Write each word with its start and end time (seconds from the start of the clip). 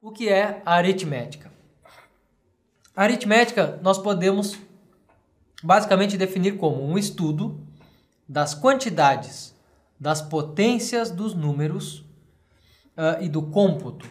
O 0.00 0.12
que 0.12 0.28
é 0.28 0.62
a 0.64 0.74
aritmética? 0.74 1.50
A 2.94 3.02
aritmética 3.02 3.80
nós 3.82 3.98
podemos 3.98 4.56
basicamente 5.60 6.16
definir 6.16 6.56
como 6.56 6.84
um 6.84 6.96
estudo 6.96 7.60
das 8.28 8.54
quantidades, 8.54 9.52
das 9.98 10.22
potências 10.22 11.10
dos 11.10 11.34
números 11.34 12.04
uh, 12.96 13.20
e 13.20 13.28
do 13.28 13.42
cômputo, 13.42 14.08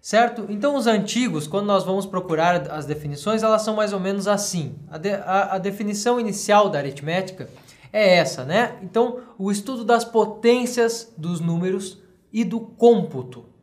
certo? 0.00 0.46
Então, 0.48 0.74
os 0.74 0.88
antigos, 0.88 1.46
quando 1.46 1.66
nós 1.66 1.84
vamos 1.84 2.06
procurar 2.06 2.68
as 2.72 2.84
definições, 2.84 3.44
elas 3.44 3.62
são 3.62 3.76
mais 3.76 3.92
ou 3.92 4.00
menos 4.00 4.26
assim. 4.26 4.74
A, 4.90 4.98
de, 4.98 5.12
a, 5.12 5.54
a 5.54 5.58
definição 5.58 6.18
inicial 6.18 6.68
da 6.68 6.80
aritmética 6.80 7.48
é 7.92 8.16
essa, 8.16 8.44
né? 8.44 8.80
Então, 8.82 9.20
o 9.38 9.52
estudo 9.52 9.84
das 9.84 10.04
potências 10.04 11.12
dos 11.16 11.38
números 11.38 12.02
e 12.32 12.42
do 12.42 12.58
cômputo 12.58 13.53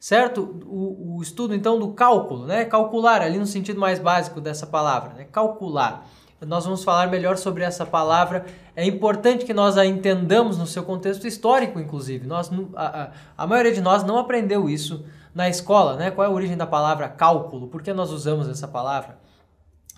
certo? 0.00 0.62
O, 0.64 1.18
o, 1.18 1.22
estudo 1.22 1.54
então 1.54 1.78
do 1.78 1.92
cálculo, 1.92 2.46
né? 2.46 2.64
Calcular, 2.64 3.20
ali 3.20 3.38
no 3.38 3.46
sentido 3.46 3.78
mais 3.78 3.98
básico 3.98 4.40
dessa 4.40 4.66
palavra, 4.66 5.12
né? 5.12 5.26
Calcular. 5.30 6.08
Nós 6.40 6.64
vamos 6.64 6.82
falar 6.82 7.08
melhor 7.08 7.36
sobre 7.36 7.62
essa 7.62 7.84
palavra. 7.84 8.46
É 8.74 8.82
importante 8.86 9.44
que 9.44 9.52
nós 9.52 9.76
a 9.76 9.84
entendamos 9.84 10.56
no 10.56 10.66
seu 10.66 10.82
contexto 10.82 11.26
histórico, 11.26 11.78
inclusive. 11.78 12.26
Nós, 12.26 12.50
a, 12.74 13.02
a, 13.02 13.10
a 13.36 13.46
maioria 13.46 13.74
de 13.74 13.82
nós 13.82 14.02
não 14.02 14.16
aprendeu 14.16 14.70
isso 14.70 15.04
na 15.34 15.50
escola, 15.50 15.96
né? 15.96 16.10
Qual 16.10 16.26
é 16.26 16.30
a 16.30 16.32
origem 16.32 16.56
da 16.56 16.66
palavra 16.66 17.06
cálculo? 17.06 17.68
Por 17.68 17.82
que 17.82 17.92
nós 17.92 18.10
usamos 18.10 18.48
essa 18.48 18.66
palavra? 18.66 19.18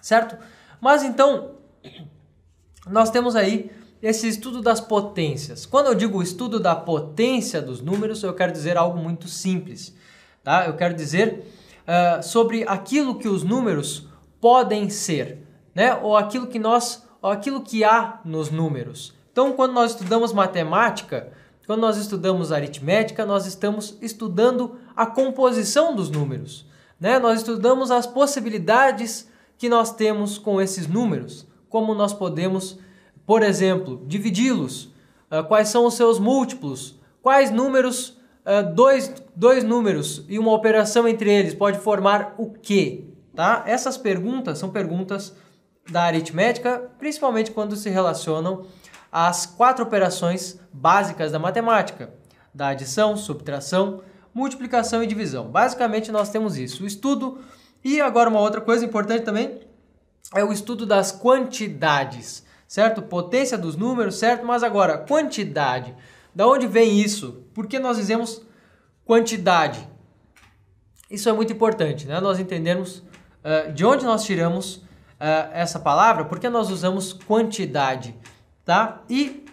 Certo? 0.00 0.36
Mas 0.80 1.04
então, 1.04 1.52
nós 2.88 3.08
temos 3.08 3.36
aí 3.36 3.70
esse 4.02 4.26
estudo 4.26 4.60
das 4.60 4.80
potências. 4.80 5.64
Quando 5.64 5.86
eu 5.86 5.94
digo 5.94 6.22
estudo 6.22 6.58
da 6.58 6.74
potência 6.74 7.62
dos 7.62 7.80
números, 7.80 8.22
eu 8.22 8.34
quero 8.34 8.50
dizer 8.50 8.76
algo 8.76 8.98
muito 8.98 9.28
simples. 9.28 9.94
Tá? 10.42 10.66
Eu 10.66 10.74
quero 10.74 10.94
dizer 10.94 11.46
uh, 11.82 12.22
sobre 12.22 12.64
aquilo 12.66 13.14
que 13.14 13.28
os 13.28 13.44
números 13.44 14.08
podem 14.40 14.90
ser, 14.90 15.46
né? 15.72 15.94
ou 15.94 16.16
aquilo 16.16 16.48
que 16.48 16.58
nós, 16.58 17.06
ou 17.22 17.30
aquilo 17.30 17.62
que 17.62 17.84
há 17.84 18.20
nos 18.24 18.50
números. 18.50 19.14
Então, 19.30 19.52
quando 19.52 19.72
nós 19.72 19.92
estudamos 19.92 20.32
matemática, 20.32 21.32
quando 21.64 21.80
nós 21.80 21.96
estudamos 21.96 22.50
aritmética, 22.50 23.24
nós 23.24 23.46
estamos 23.46 23.96
estudando 24.02 24.78
a 24.96 25.06
composição 25.06 25.94
dos 25.94 26.10
números. 26.10 26.66
Né? 26.98 27.20
Nós 27.20 27.38
estudamos 27.38 27.92
as 27.92 28.04
possibilidades 28.04 29.30
que 29.56 29.68
nós 29.68 29.94
temos 29.94 30.38
com 30.38 30.60
esses 30.60 30.88
números, 30.88 31.46
como 31.68 31.94
nós 31.94 32.12
podemos 32.12 32.78
por 33.26 33.42
exemplo, 33.42 34.02
dividi-los. 34.06 34.92
Uh, 35.30 35.44
quais 35.46 35.68
são 35.68 35.86
os 35.86 35.94
seus 35.94 36.18
múltiplos? 36.18 37.00
Quais 37.22 37.50
números, 37.50 38.18
uh, 38.44 38.74
dois, 38.74 39.14
dois 39.34 39.64
números 39.64 40.24
e 40.28 40.38
uma 40.38 40.52
operação 40.52 41.08
entre 41.08 41.30
eles 41.30 41.54
pode 41.54 41.78
formar 41.78 42.34
o 42.36 42.50
quê? 42.50 43.04
Tá? 43.34 43.62
Essas 43.66 43.96
perguntas 43.96 44.58
são 44.58 44.70
perguntas 44.70 45.34
da 45.90 46.02
aritmética, 46.02 46.90
principalmente 46.98 47.50
quando 47.50 47.76
se 47.76 47.88
relacionam 47.88 48.66
às 49.10 49.46
quatro 49.46 49.84
operações 49.84 50.60
básicas 50.72 51.32
da 51.32 51.38
matemática: 51.38 52.12
da 52.54 52.68
adição, 52.68 53.16
subtração, 53.16 54.02
multiplicação 54.34 55.02
e 55.02 55.06
divisão. 55.06 55.48
Basicamente, 55.48 56.12
nós 56.12 56.30
temos 56.30 56.56
isso. 56.56 56.84
O 56.84 56.86
estudo, 56.86 57.38
e 57.84 58.00
agora 58.00 58.30
uma 58.30 58.40
outra 58.40 58.60
coisa 58.60 58.84
importante 58.84 59.24
também, 59.24 59.60
é 60.34 60.44
o 60.44 60.52
estudo 60.52 60.86
das 60.86 61.12
quantidades 61.12 62.44
certo? 62.72 63.02
Potência 63.02 63.58
dos 63.58 63.76
números, 63.76 64.14
certo? 64.14 64.46
Mas 64.46 64.62
agora, 64.62 64.96
quantidade. 64.96 65.94
Da 66.34 66.46
onde 66.46 66.66
vem 66.66 66.98
isso? 66.98 67.44
Por 67.52 67.66
que 67.66 67.78
nós 67.78 67.98
dizemos 67.98 68.40
quantidade? 69.04 69.86
Isso 71.10 71.28
é 71.28 71.34
muito 71.34 71.52
importante, 71.52 72.06
né? 72.06 72.18
Nós 72.18 72.40
entendermos 72.40 73.00
uh, 73.44 73.70
de 73.74 73.84
onde 73.84 74.06
nós 74.06 74.24
tiramos 74.24 74.76
uh, 74.76 75.52
essa 75.52 75.78
palavra, 75.78 76.24
por 76.24 76.38
que 76.40 76.48
nós 76.48 76.70
usamos 76.70 77.12
quantidade, 77.12 78.16
tá? 78.64 79.02
E 79.10 79.44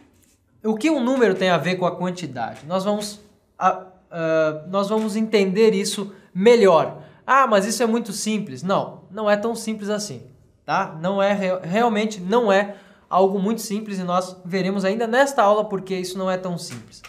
o 0.63 0.75
que 0.75 0.89
um 0.89 1.03
número 1.03 1.35
tem 1.35 1.49
a 1.49 1.57
ver 1.57 1.75
com 1.75 1.85
a 1.85 1.93
quantidade? 1.93 2.61
Nós 2.65 2.85
vamos, 2.85 3.15
uh, 3.61 4.69
nós 4.69 4.87
vamos 4.87 5.17
entender 5.17 5.75
isso 5.75 6.15
melhor. 6.33 7.03
Ah, 7.27 7.45
mas 7.45 7.65
isso 7.65 7.83
é 7.83 7.85
muito 7.85 8.13
simples. 8.13 8.63
Não, 8.63 9.01
não 9.11 9.29
é 9.29 9.35
tão 9.35 9.53
simples 9.55 9.89
assim, 9.89 10.23
tá? 10.65 10.97
Não 11.01 11.21
é 11.21 11.33
realmente 11.61 12.21
não 12.21 12.49
é 12.49 12.77
algo 13.09 13.39
muito 13.39 13.61
simples 13.61 13.99
e 13.99 14.03
nós 14.03 14.35
veremos 14.45 14.85
ainda 14.85 15.07
nesta 15.07 15.41
aula 15.41 15.65
porque 15.65 15.95
isso 15.95 16.17
não 16.17 16.29
é 16.29 16.37
tão 16.37 16.57
simples. 16.57 17.01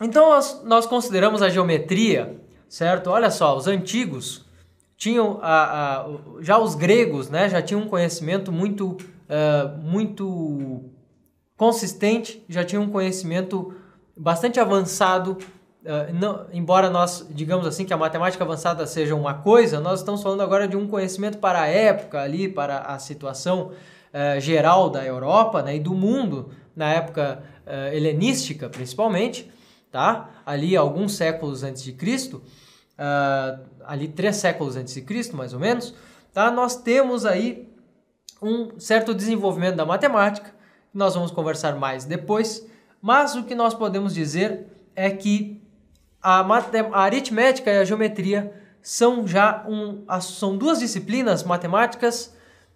Então 0.00 0.30
nós, 0.30 0.62
nós 0.64 0.86
consideramos 0.86 1.42
a 1.42 1.48
geometria, 1.48 2.40
certo? 2.68 3.10
Olha 3.10 3.30
só, 3.30 3.56
os 3.56 3.66
antigos 3.66 4.44
tinham 4.96 5.38
a, 5.42 6.00
a, 6.00 6.06
já 6.40 6.58
os 6.58 6.74
gregos, 6.74 7.28
né? 7.28 7.48
Já 7.48 7.60
tinham 7.60 7.82
um 7.82 7.88
conhecimento 7.88 8.50
muito 8.50 8.96
uh, 9.28 9.76
muito 9.82 10.82
consistente, 11.56 12.44
já 12.48 12.64
tinham 12.64 12.84
um 12.84 12.90
conhecimento 12.90 13.74
bastante 14.16 14.58
avançado. 14.58 15.38
Uh, 15.84 16.12
não, 16.14 16.46
embora 16.52 16.88
nós 16.88 17.26
digamos 17.30 17.66
assim 17.66 17.84
que 17.84 17.92
a 17.92 17.96
matemática 17.96 18.42
avançada 18.42 18.86
seja 18.86 19.14
uma 19.14 19.34
coisa, 19.34 19.80
nós 19.80 20.00
estamos 20.00 20.22
falando 20.22 20.40
agora 20.40 20.66
de 20.66 20.76
um 20.76 20.88
conhecimento 20.88 21.38
para 21.38 21.60
a 21.60 21.66
época 21.66 22.20
ali, 22.20 22.48
para 22.48 22.78
a 22.78 22.98
situação 22.98 23.72
uh, 24.14 24.40
geral 24.40 24.88
da 24.88 25.04
Europa 25.04 25.62
né, 25.62 25.76
e 25.76 25.80
do 25.80 25.92
mundo, 25.92 26.50
na 26.74 26.92
época 26.92 27.42
uh, 27.66 27.92
helenística 27.92 28.68
principalmente, 28.68 29.50
tá? 29.90 30.30
ali 30.46 30.76
alguns 30.76 31.16
séculos 31.16 31.64
antes 31.64 31.82
de 31.82 31.92
Cristo, 31.92 32.42
uh, 32.98 33.60
ali 33.84 34.08
três 34.08 34.36
séculos 34.36 34.76
antes 34.76 34.94
de 34.94 35.02
Cristo 35.02 35.36
mais 35.36 35.52
ou 35.52 35.60
menos, 35.60 35.94
tá? 36.32 36.50
nós 36.50 36.76
temos 36.76 37.26
aí 37.26 37.68
um 38.40 38.78
certo 38.78 39.14
desenvolvimento 39.14 39.76
da 39.76 39.86
matemática, 39.86 40.48
que 40.48 40.98
nós 40.98 41.14
vamos 41.14 41.30
conversar 41.30 41.76
mais 41.76 42.04
depois, 42.04 42.66
mas 43.00 43.34
o 43.34 43.44
que 43.44 43.54
nós 43.54 43.74
podemos 43.74 44.14
dizer 44.14 44.66
é 44.94 45.10
que 45.10 45.60
a, 46.22 46.40
a 46.40 47.02
aritmética 47.02 47.70
e 47.70 47.78
a 47.78 47.84
geometria 47.84 48.52
são 48.80 49.26
já 49.26 49.64
um, 49.68 50.04
são 50.20 50.56
duas 50.56 50.78
disciplinas 50.78 51.42
matemáticas 51.42 52.34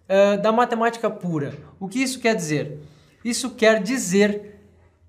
uh, 0.08 0.40
da 0.40 0.50
matemática 0.50 1.10
pura. 1.10 1.54
O 1.78 1.86
que 1.88 2.00
isso 2.00 2.18
quer 2.20 2.34
dizer? 2.34 2.80
Isso 3.24 3.50
quer 3.50 3.82
dizer 3.82 4.60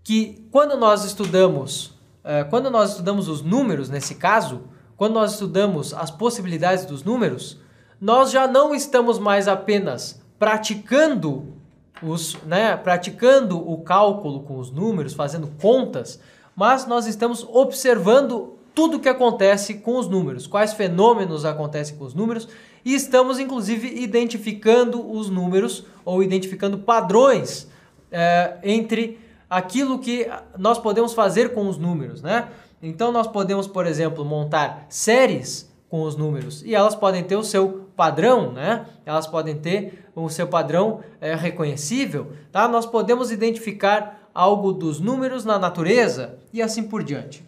que 0.04 0.48
quando 0.52 0.76
nós 0.78 1.06
estudamos, 1.06 1.98
uh, 2.24 2.50
quando 2.50 2.70
nós 2.70 2.92
estudamos 2.92 3.28
os 3.28 3.42
números 3.42 3.90
nesse 3.90 4.16
caso, 4.16 4.64
quando 4.98 5.14
nós 5.14 5.34
estudamos 5.34 5.94
as 5.94 6.12
possibilidades 6.12 6.86
dos 6.86 7.04
números, 7.04 7.60
nós 8.02 8.32
já 8.32 8.48
não 8.48 8.76
estamos 8.76 9.18
mais 9.18 9.48
apenas 9.48 10.22
praticando 10.38 11.54
os, 12.02 12.38
né, 12.44 12.78
praticando 12.78 13.58
o 13.58 13.82
cálculo 13.82 14.42
com 14.42 14.58
os 14.58 14.72
números, 14.72 15.14
fazendo 15.14 15.48
contas, 15.62 16.20
mas 16.56 16.86
nós 16.88 17.08
estamos 17.08 17.46
observando 17.50 18.58
tudo 18.74 18.98
o 18.98 19.00
que 19.00 19.10
acontece 19.10 19.76
com 19.76 19.98
os 19.98 20.08
números, 20.08 20.48
quais 20.48 20.74
fenômenos 20.74 21.44
acontecem 21.44 21.98
com 21.98 22.06
os 22.06 22.14
números 22.14 22.48
e 22.84 22.94
estamos 22.94 23.40
inclusive 23.40 23.88
identificando 24.02 25.10
os 25.12 25.30
números 25.30 25.86
ou 26.06 26.24
identificando 26.24 26.78
padrões 26.78 27.68
é, 28.12 28.58
entre 28.64 29.20
aquilo 29.50 30.00
que 30.00 30.28
nós 30.58 30.78
podemos 30.78 31.14
fazer 31.14 31.54
com 31.54 31.68
os 31.68 31.78
números, 31.78 32.22
né? 32.22 32.50
Então 32.82 33.12
nós 33.12 33.28
podemos, 33.28 33.68
por 33.68 33.86
exemplo, 33.86 34.24
montar 34.24 34.86
séries 34.90 35.70
com 35.90 36.04
os 36.04 36.16
números 36.16 36.64
e 36.64 36.76
elas 36.76 36.96
podem 36.96 37.24
ter 37.24 37.36
o 37.36 37.44
seu 37.44 37.90
padrão, 37.96 38.52
né? 38.54 38.86
Elas 39.06 39.28
podem 39.28 39.56
ter 39.56 40.06
o 40.16 40.30
seu 40.30 40.48
padrão 40.48 41.02
é, 41.20 41.36
reconhecível, 41.36 42.32
tá? 42.52 42.68
Nós 42.68 42.86
podemos 42.86 43.32
identificar 43.32 44.30
algo 44.34 44.72
dos 44.72 45.00
números 45.00 45.44
na 45.44 45.58
natureza 45.58 46.38
e 46.54 46.62
assim 46.62 46.84
por 46.84 47.04
diante. 47.04 47.44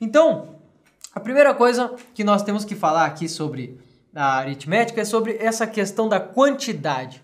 Então, 0.00 0.54
a 1.14 1.20
primeira 1.20 1.52
coisa 1.52 1.94
que 2.14 2.24
nós 2.24 2.42
temos 2.42 2.64
que 2.64 2.74
falar 2.74 3.04
aqui 3.06 3.28
sobre 3.28 3.78
a 4.14 4.36
aritmética 4.36 5.00
é 5.00 5.04
sobre 5.04 5.36
essa 5.38 5.66
questão 5.66 6.08
da 6.08 6.20
quantidade. 6.20 7.23